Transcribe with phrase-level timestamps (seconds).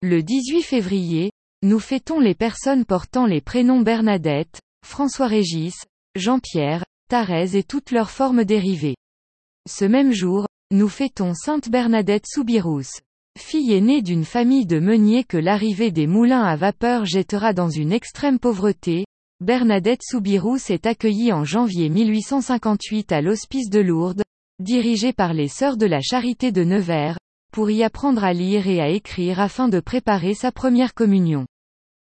[0.00, 1.32] Le 18 février,
[1.64, 5.74] nous fêtons les personnes portant les prénoms Bernadette, François-Régis,
[6.14, 8.94] Jean-Pierre, Thérèse et toutes leurs formes dérivées.
[9.68, 13.00] Ce même jour, nous fêtons Sainte Bernadette Soubirous.
[13.36, 17.90] Fille aînée d'une famille de meuniers que l'arrivée des moulins à vapeur jettera dans une
[17.90, 19.04] extrême pauvreté,
[19.40, 24.22] Bernadette Soubirous est accueillie en janvier 1858 à l'hospice de Lourdes,
[24.60, 27.18] dirigé par les Sœurs de la Charité de Nevers,
[27.52, 31.46] pour y apprendre à lire et à écrire afin de préparer sa première communion.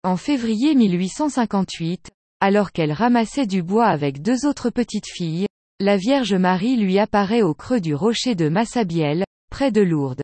[0.03, 5.47] En février 1858, alors qu'elle ramassait du bois avec deux autres petites filles,
[5.81, 10.23] la Vierge Marie lui apparaît au creux du rocher de Massabielle, près de Lourdes.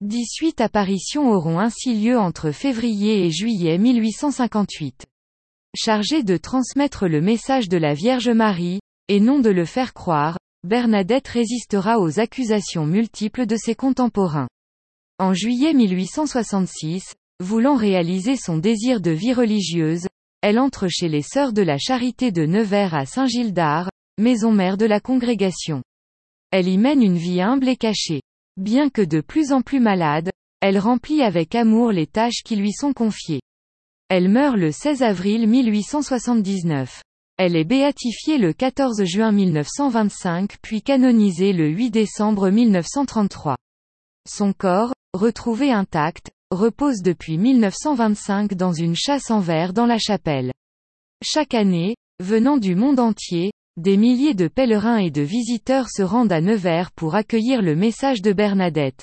[0.00, 5.06] 18 apparitions auront ainsi lieu entre février et juillet 1858.
[5.76, 10.36] Chargée de transmettre le message de la Vierge Marie, et non de le faire croire,
[10.64, 14.48] Bernadette résistera aux accusations multiples de ses contemporains.
[15.18, 20.06] En juillet 1866, voulant réaliser son désir de vie religieuse,
[20.40, 24.86] elle entre chez les Sœurs de la Charité de Nevers à Saint-Gilles-d'Art, maison mère de
[24.86, 25.82] la congrégation.
[26.50, 28.22] Elle y mène une vie humble et cachée.
[28.56, 30.30] Bien que de plus en plus malade,
[30.62, 33.42] elle remplit avec amour les tâches qui lui sont confiées.
[34.08, 37.02] Elle meurt le 16 avril 1879.
[37.36, 43.56] Elle est béatifiée le 14 juin 1925 puis canonisée le 8 décembre 1933.
[44.28, 50.52] Son corps, retrouvé intact, repose depuis 1925 dans une chasse en verre dans la chapelle.
[51.24, 56.30] Chaque année, venant du monde entier, des milliers de pèlerins et de visiteurs se rendent
[56.30, 59.02] à Nevers pour accueillir le message de Bernadette.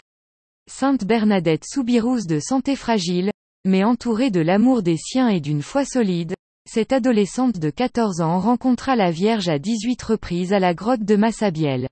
[0.70, 3.32] Sainte Bernadette Soubirous de santé fragile,
[3.66, 6.34] mais entourée de l'amour des siens et d'une foi solide,
[6.74, 11.18] cette adolescente de 14 ans rencontra la Vierge à 18 reprises à la grotte de
[11.18, 11.90] Massabielle.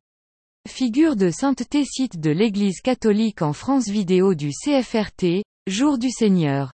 [0.69, 6.71] Figure de sainteté site de l'Église catholique en France vidéo du CFRT, Jour du Seigneur.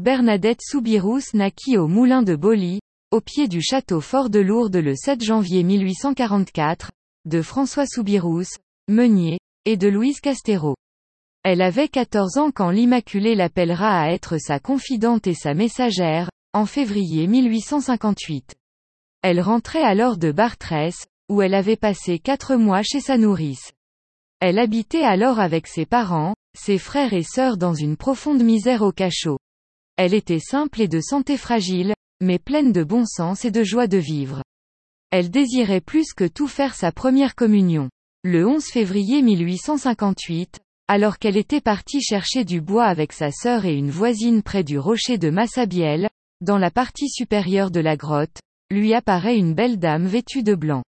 [0.00, 2.80] Bernadette Soubirous naquit au moulin de Boly,
[3.12, 6.90] au pied du château fort de Lourdes le 7 janvier 1844,
[7.26, 8.58] de François Soubirous,
[8.88, 10.74] meunier, et de Louise Castero.
[11.44, 16.66] Elle avait 14 ans quand l'Immaculée l'appellera à être sa confidente et sa messagère, en
[16.66, 18.54] février 1858.
[19.22, 20.94] Elle rentrait alors de Bartrès,
[21.28, 23.72] où elle avait passé quatre mois chez sa nourrice.
[24.38, 28.92] Elle habitait alors avec ses parents, ses frères et sœurs dans une profonde misère au
[28.92, 29.38] cachot.
[29.96, 33.88] Elle était simple et de santé fragile, mais pleine de bon sens et de joie
[33.88, 34.42] de vivre.
[35.10, 37.90] Elle désirait plus que tout faire sa première communion.
[38.22, 43.74] Le 11 février 1858, alors qu'elle était partie chercher du bois avec sa sœur et
[43.74, 46.08] une voisine près du rocher de Massabielle,
[46.44, 48.38] dans la partie supérieure de la grotte,
[48.70, 50.82] lui apparaît une belle dame vêtue de blanc.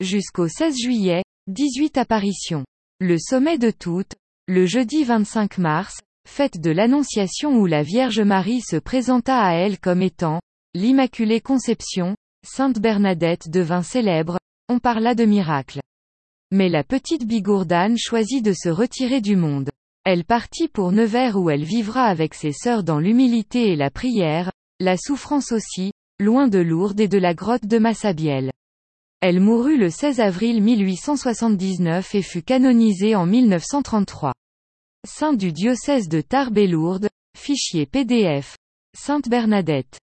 [0.00, 2.64] Jusqu'au 16 juillet, 18 apparitions.
[3.00, 4.14] Le sommet de toutes,
[4.46, 5.98] le jeudi 25 mars,
[6.28, 10.40] fête de l'Annonciation où la Vierge Marie se présenta à elle comme étant,
[10.74, 12.14] l'Immaculée Conception,
[12.46, 14.38] Sainte Bernadette devint célèbre,
[14.68, 15.80] on parla de miracle.
[16.50, 19.70] Mais la petite Bigourdane choisit de se retirer du monde.
[20.04, 24.50] Elle partit pour Nevers où elle vivra avec ses sœurs dans l'humilité et la prière,
[24.82, 28.50] la souffrance aussi, loin de Lourdes et de la grotte de Massabielle.
[29.20, 34.32] Elle mourut le 16 avril 1879 et fut canonisée en 1933.
[35.06, 38.56] Saint du diocèse de Tarbes et Lourdes, fichier PDF.
[38.98, 40.00] Sainte Bernadette.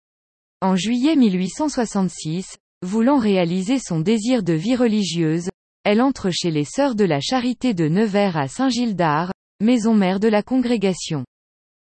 [0.62, 5.50] En juillet 1866, voulant réaliser son désir de vie religieuse,
[5.86, 9.32] elle entre chez les Sœurs de la Charité de Nevers à Saint-Gilles-d'Art,
[9.62, 11.24] maison mère de la congrégation.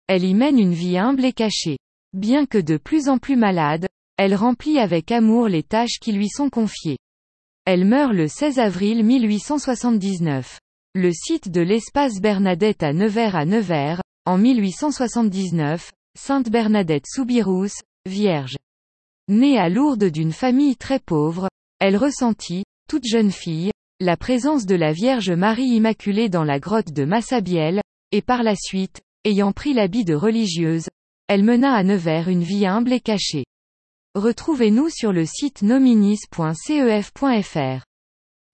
[0.08, 1.78] Elle y mène une vie humble et cachée.
[2.14, 3.88] Bien que de plus en plus malade,
[4.18, 6.98] elle remplit avec amour les tâches qui lui sont confiées.
[7.66, 10.60] Elle meurt le 16 avril 1879.
[10.96, 17.70] Le site de l'espace Bernadette à Nevers à Nevers, en 1879, Sainte Bernadette Soubirous,
[18.08, 18.58] Vierge.
[19.28, 21.48] Née à Lourdes d'une famille très pauvre,
[21.80, 26.92] elle ressentit, toute jeune fille, la présence de la Vierge Marie Immaculée dans la grotte
[26.92, 27.82] de Massabielle,
[28.12, 30.88] et par la suite, ayant pris l'habit de religieuse,
[31.30, 33.46] elle mena à Nevers une vie humble et cachée.
[34.16, 37.89] Retrouvez-nous sur le site nominis.cef.fr.